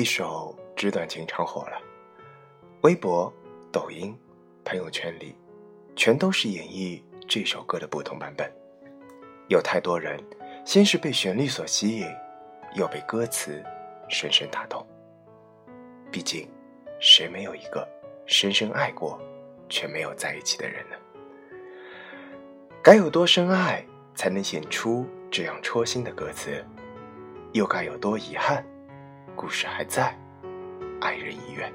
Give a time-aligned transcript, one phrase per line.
[0.00, 1.78] 一首《纸短情长》火了，
[2.80, 3.30] 微博、
[3.70, 4.18] 抖音、
[4.64, 5.36] 朋友圈里，
[5.94, 8.50] 全都是演绎这首歌的不同版本。
[9.48, 10.18] 有太多人，
[10.64, 12.06] 先是被旋律所吸引，
[12.76, 13.62] 又被歌词
[14.08, 14.86] 深深打动。
[16.10, 16.48] 毕竟，
[16.98, 17.86] 谁没有一个
[18.24, 19.20] 深深爱过，
[19.68, 20.96] 却没有在一起的人呢？
[22.82, 26.64] 该有多深爱，才能写出这样戳心的歌词？
[27.52, 28.64] 又该有多遗憾？
[29.40, 30.14] 故事还在，
[31.00, 31.72] 爱人已远。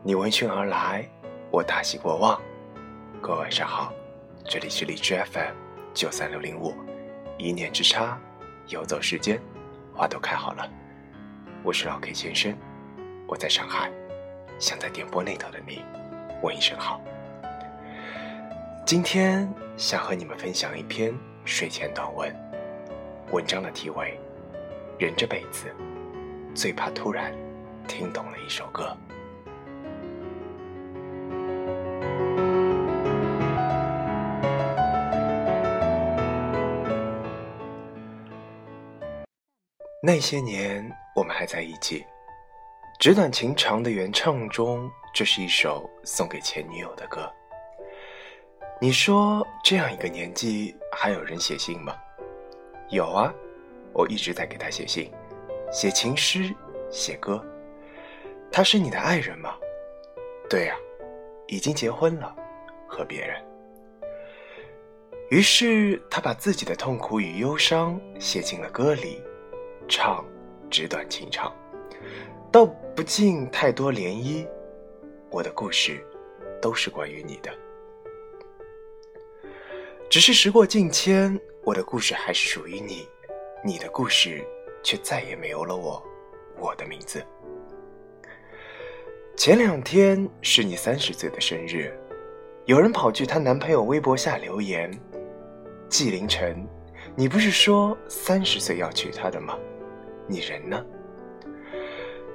[0.00, 1.04] 你闻讯而来，
[1.50, 2.40] 我大喜过望。
[3.20, 3.92] 各位晚上好，
[4.44, 5.54] 这里是荔枝 FM
[5.92, 6.72] 九三六零五，
[7.36, 8.16] 一念之差，
[8.68, 9.40] 游走时间，
[9.92, 10.70] 花都开好了。
[11.64, 12.56] 我是老 K 先生，
[13.26, 13.90] 我在上海，
[14.60, 15.84] 想在电波那头的你
[16.42, 17.00] 问一声好。
[18.86, 21.12] 今天想和你们分享一篇
[21.44, 22.32] 睡前短文，
[23.32, 24.16] 文章的题为。
[24.98, 25.66] 人这辈子，
[26.54, 27.30] 最怕突然
[27.86, 28.96] 听懂了一首歌。
[40.02, 42.02] 那些年，我们还在一起。
[42.98, 47.30] 纸短情长的原唱中，这是一首送给前女友的歌。
[48.80, 51.94] 你说，这样一个年纪，还有人写信吗？
[52.88, 53.34] 有啊。
[53.96, 55.10] 我一直在给他写信，
[55.72, 56.54] 写情诗，
[56.90, 57.42] 写歌。
[58.52, 59.56] 他是你的爱人吗？
[60.50, 60.76] 对呀，
[61.46, 62.36] 已经结婚了，
[62.86, 63.42] 和别人。
[65.30, 69.22] 于是他把自己的痛苦与忧伤写进了歌里，
[69.88, 70.22] 唱
[70.70, 71.50] 纸短情长，
[72.52, 74.46] 道不尽太多涟漪。
[75.30, 76.06] 我的故事
[76.60, 77.50] 都是关于你的，
[80.10, 83.08] 只是时过境迁，我的故事还是属于你。
[83.66, 84.46] 你的故事，
[84.80, 86.00] 却再也没有了我，
[86.56, 87.20] 我的名字。
[89.36, 91.92] 前两天是你三十岁的生日，
[92.66, 94.88] 有人跑去她男朋友微博下留言
[95.90, 96.64] ：“纪凌尘，
[97.16, 99.58] 你不是说三十岁要娶她的吗？
[100.28, 100.86] 你人呢？”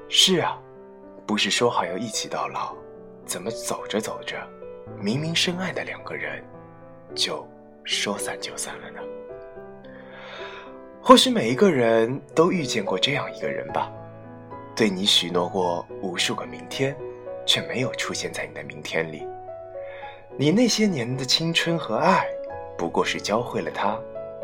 [0.10, 0.62] 是啊，
[1.26, 2.76] 不是说好要一起到老，
[3.26, 4.36] 怎么走着走着，
[5.00, 6.44] 明明深爱的两个人，
[7.16, 7.48] 就
[7.86, 9.00] 说散就散了呢？
[11.04, 13.92] 或许每一个人都遇见过这样一个人吧，
[14.76, 16.96] 对你许诺过无数个明天，
[17.44, 19.28] 却没有出现在你的明天里。
[20.38, 22.28] 你那些年的青春和爱，
[22.78, 24.00] 不过是教会了他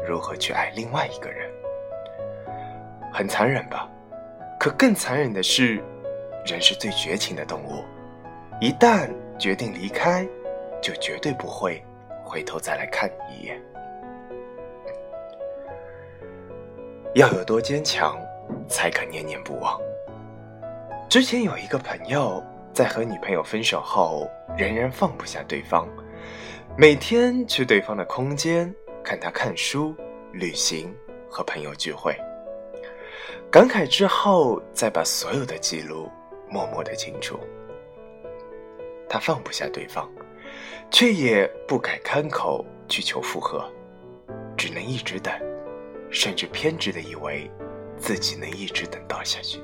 [0.07, 1.47] 如何去爱另外一个人。
[3.13, 3.87] 很残忍吧？
[4.59, 5.79] 可更残忍的是，
[6.43, 7.83] 人是最绝情的动物，
[8.59, 9.07] 一旦
[9.37, 10.27] 决定离开，
[10.81, 11.83] 就绝对不会
[12.23, 13.61] 回头再来看你一眼。
[17.17, 18.15] 要有多坚强，
[18.69, 19.75] 才肯念念不忘？
[21.09, 25.89] 之前有一个朋友，在和女朋友分手后，仍然放不下对方，
[26.77, 28.71] 每天去对方的空间
[29.03, 29.95] 看他看书、
[30.31, 30.95] 旅行
[31.27, 32.15] 和朋友聚会，
[33.49, 36.11] 感慨之后，再把所有的记录
[36.47, 37.39] 默默的清除。
[39.09, 40.07] 他放不下对方，
[40.91, 43.67] 却也不敢开口去求复合，
[44.55, 45.33] 只能一直等。
[46.09, 47.49] 甚至偏执的以为，
[47.97, 49.59] 自己能一直等到下去。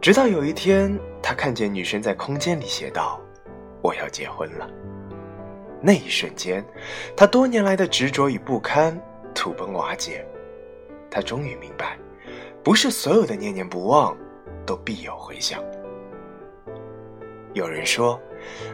[0.00, 3.20] 直到有一天，他看见女生在空间里写道
[3.82, 4.68] ：“我要结婚了。”
[5.80, 6.64] 那一瞬间，
[7.16, 9.00] 他多年来的执着与不堪
[9.34, 10.26] 土崩瓦解。
[11.10, 11.98] 他终于明白，
[12.64, 14.16] 不是所有的念念不忘，
[14.64, 15.62] 都必有回响。
[17.52, 18.20] 有人说，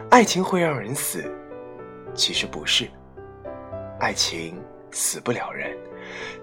[0.09, 1.23] 爱情会让人死，
[2.13, 2.87] 其实不是，
[3.99, 4.59] 爱情。
[4.91, 5.77] 死不了人，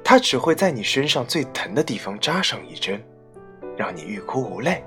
[0.04, 3.02] 他只会在你身上最疼的地方扎上一针，
[3.76, 4.82] 让你欲哭无泪，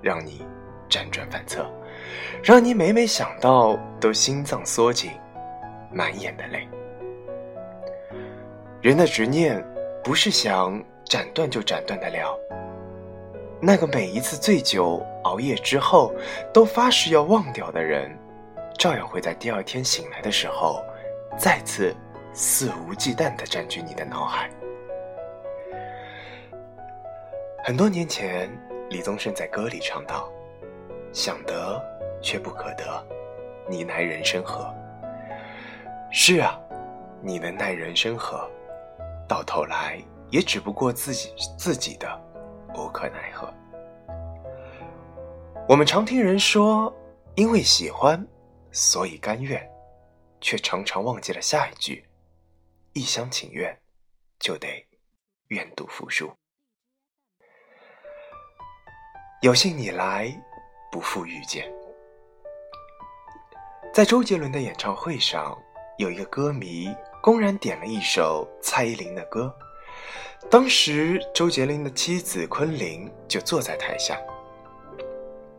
[0.00, 0.44] 让你
[0.88, 1.70] 辗转反侧，
[2.42, 5.10] 让你每每想到都心脏缩紧，
[5.92, 6.68] 满眼的泪。
[8.80, 9.64] 人的执念
[10.02, 12.38] 不是想斩断就斩断得了。
[13.60, 16.14] 那个每一次醉酒熬夜之后
[16.52, 18.10] 都发誓要忘掉的人，
[18.78, 20.82] 照样会在第二天醒来的时候，
[21.38, 21.94] 再次。
[22.36, 24.50] 肆无忌惮地占据你的脑海。
[27.64, 28.50] 很多年前，
[28.90, 30.28] 李宗盛在歌里唱道
[31.14, 31.80] ：“想得
[32.20, 33.06] 却不可得，
[33.68, 34.68] 你奈人生何？”
[36.10, 36.60] 是啊，
[37.22, 38.50] 你能奈人生何？
[39.28, 42.20] 到头来也只不过自己自己的
[42.74, 43.48] 无可奈何。
[45.68, 46.92] 我们常听人说，
[47.36, 48.26] 因为喜欢，
[48.72, 49.64] 所以甘愿，
[50.40, 52.04] 却常常忘记了下一句。
[52.96, 53.76] 一厢情愿，
[54.38, 54.68] 就得
[55.48, 56.32] 愿赌服输。
[59.42, 60.32] 有幸你来，
[60.92, 61.68] 不负遇见。
[63.92, 65.60] 在周杰伦的演唱会上，
[65.98, 66.88] 有一个歌迷
[67.20, 69.52] 公然点了一首蔡依林的歌。
[70.48, 74.16] 当时，周杰伦的妻子昆凌就坐在台下。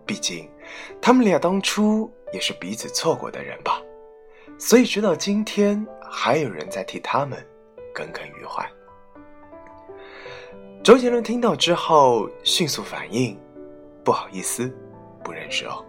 [0.06, 0.50] 毕竟，
[1.02, 3.82] 他们俩当初也是彼此错过的人吧，
[4.58, 7.38] 所以直到今天，还有人在替他们
[7.94, 8.68] 耿耿于怀。
[10.84, 13.38] 周杰伦听到之后，迅速反应
[14.04, 14.74] ：“不好意思，
[15.24, 15.84] 不认识哦。”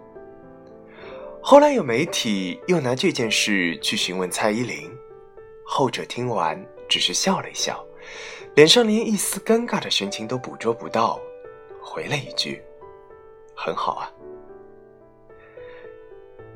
[1.41, 4.91] 后来有媒体又拿这件事去询问蔡依林，
[5.65, 7.81] 后者听完只是笑了一笑，
[8.55, 11.19] 脸上连一丝尴尬的神情都捕捉不到，
[11.81, 12.61] 回了一句
[13.55, 14.11] ：“很好啊。”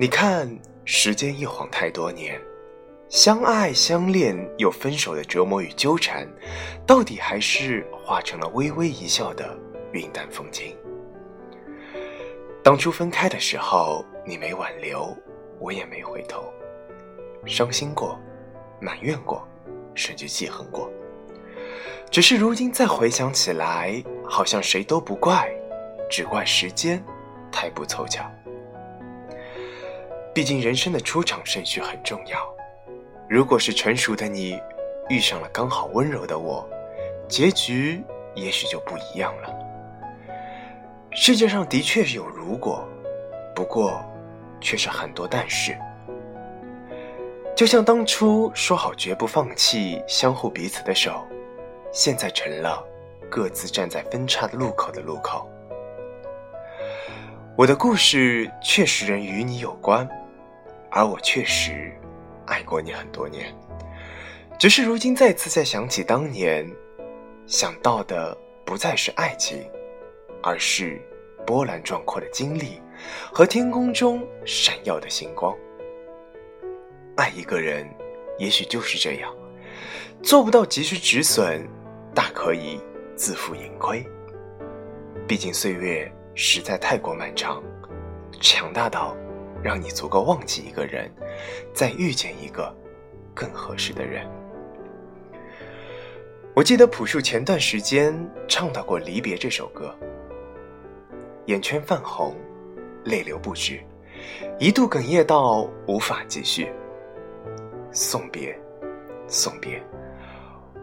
[0.01, 0.49] 你看，
[0.83, 2.41] 时间一晃太多年，
[3.07, 6.27] 相爱相恋又分手的折磨与纠缠，
[6.87, 9.55] 到底还是化成了微微一笑的
[9.91, 10.75] 云淡风轻。
[12.63, 14.03] 当初分开的时候。
[14.25, 15.15] 你没挽留，
[15.59, 16.43] 我也没回头，
[17.45, 18.19] 伤心过，
[18.79, 19.47] 埋怨过，
[19.95, 20.91] 甚至记恨过。
[22.11, 25.51] 只是如今再回想起来，好像谁都不怪，
[26.07, 27.03] 只怪时间
[27.51, 28.23] 太不凑巧。
[30.33, 32.39] 毕竟人生的出场顺序很重要。
[33.29, 34.59] 如果是成熟的你
[35.09, 36.67] 遇上了刚好温柔的我，
[37.27, 38.03] 结局
[38.35, 39.53] 也许就不一样了。
[41.11, 42.87] 世界上的确有如果，
[43.55, 44.03] 不过。
[44.63, 45.75] 却是很多但是，
[47.55, 51.25] 就像当初说好绝不放弃相互彼此的手，
[51.91, 52.85] 现在成了
[53.27, 55.49] 各自站在分叉的路口的路口。
[57.57, 60.07] 我的故事确实仍与你有关，
[60.91, 61.91] 而我确实
[62.45, 63.55] 爱过你很多年，
[64.59, 66.69] 只是如今再次再想起当年，
[67.47, 69.67] 想到的不再是爱情，
[70.43, 71.01] 而是
[71.47, 72.81] 波澜壮阔的经历。
[73.33, 75.57] 和天空中闪耀的星光。
[77.17, 77.89] 爱一个人，
[78.37, 79.35] 也许就是这样，
[80.21, 81.67] 做不到及时止损，
[82.13, 82.79] 大可以
[83.15, 84.05] 自负盈亏。
[85.27, 87.63] 毕竟岁月实在太过漫长，
[88.39, 89.17] 强大到
[89.63, 91.11] 让你足够忘记一个人，
[91.73, 92.75] 再遇见一个
[93.33, 94.27] 更合适的人。
[96.53, 98.13] 我记得朴树前段时间
[98.47, 99.95] 唱到过《离别》这首歌，
[101.45, 102.35] 眼圈泛红。
[103.03, 103.79] 泪流不止，
[104.59, 106.71] 一度哽咽到无法继续。
[107.91, 108.55] 送别，
[109.27, 109.81] 送别，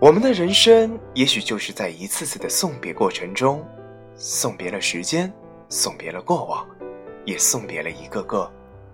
[0.01, 3.65] 我们的人生也许就是在一次次的送别过程中，
[4.17, 5.33] 送别了时间，
[5.69, 6.67] 送别了过往，
[7.25, 8.53] 也送别了一个个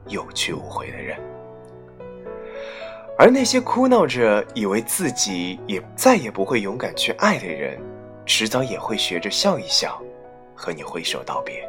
[0.09, 1.17] 有去无回的人。
[3.17, 7.81] 而那些哭闹着以为自己也再也不会勇敢去爱的人，
[8.27, 10.03] 迟早也会学着笑一笑，
[10.55, 11.63] 和你挥手道别。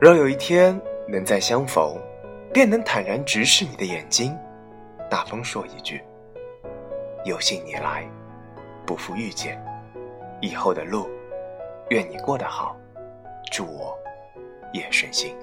[0.00, 1.96] 若有一天能再相逢，
[2.52, 4.36] 便能坦然直视你的眼睛，
[5.10, 6.00] 大方说一句
[7.26, 8.08] ：“有幸你来，
[8.86, 9.60] 不负遇见。
[10.40, 11.08] 以后的路，
[11.88, 12.76] 愿你过得好，
[13.50, 13.98] 祝我
[14.72, 15.34] 也顺心。”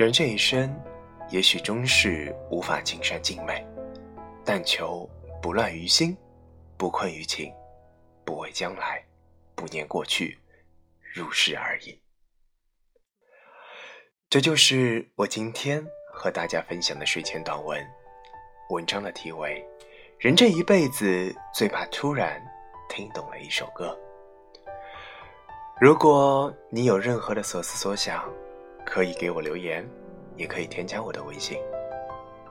[0.00, 0.74] 人这一生。
[1.28, 3.64] 也许终是无法尽善尽美，
[4.44, 5.08] 但求
[5.40, 6.16] 不乱于心，
[6.76, 7.52] 不困于情，
[8.24, 9.04] 不畏将来，
[9.54, 10.36] 不念过去，
[11.14, 11.96] 如是而已。
[14.28, 17.78] 这就是我今天和大家分享的睡前短文。
[18.70, 19.64] 文章的题为
[20.18, 22.42] 《人这一辈子最怕突然
[22.88, 23.96] 听懂了一首歌》。
[25.78, 28.28] 如果你有任何的所思所想，
[28.90, 29.88] 可以给我留言。
[30.36, 31.58] 也可以添加我的微信，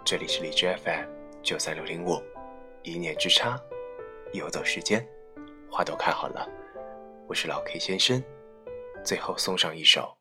[0.06, 1.06] 这里是荔枝 FM
[1.42, 2.22] 九三六零五，
[2.84, 3.60] 一念之差，
[4.32, 5.04] 游走时间，
[5.72, 6.48] 花都开好了，
[7.28, 8.24] 我是老 K 先生，
[9.04, 10.16] 最后送上一首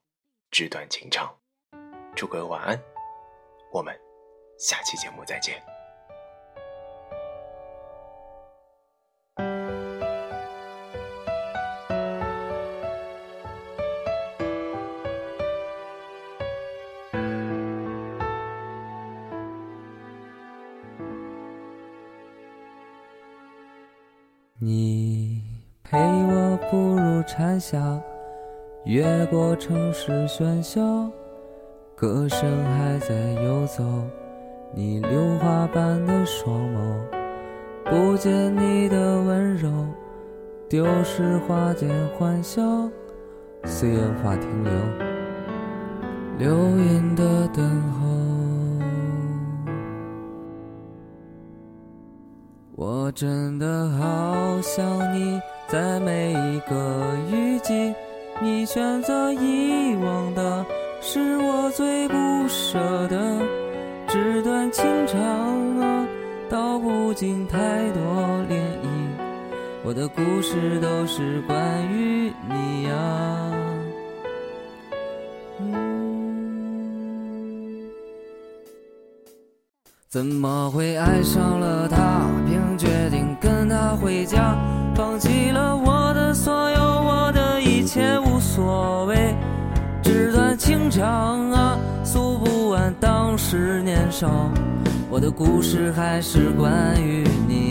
[0.51, 1.31] 纸短情长，
[2.17, 2.83] 祝各位晚安，
[3.71, 3.95] 我们
[4.59, 5.63] 下期节目再见。
[27.25, 28.01] 蝉下，
[28.85, 31.11] 越过城市喧嚣，
[31.95, 33.85] 歌声还在游走。
[34.75, 37.01] 你榴花般的双眸，
[37.85, 39.71] 不见你的温柔，
[40.69, 42.63] 丢失花间欢笑，
[43.65, 44.73] 岁月法停留，
[46.39, 48.18] 流云的等候。
[52.79, 57.93] 我真的好想你在每一个雨季
[58.41, 60.65] 你选择遗忘的
[61.01, 62.15] 是我最不
[62.47, 63.41] 舍的
[64.07, 65.19] 纸短情长
[65.81, 66.07] 啊
[66.49, 67.59] 道不尽太
[67.91, 68.01] 多
[68.49, 68.89] 涟漪
[69.83, 71.59] 我的故事都是关
[71.93, 73.59] 于你呀。
[80.09, 81.88] 怎么会爱上了
[95.09, 97.68] 我的故事还是关于你。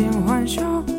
[0.00, 0.89] 尽欢笑。